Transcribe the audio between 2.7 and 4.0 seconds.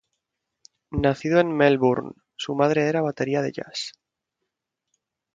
era batería de jazz.